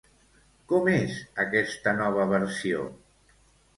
Com 0.71 0.87
és 0.93 1.19
aquesta 1.45 1.95
nova 2.03 2.25
versió? 2.33 2.81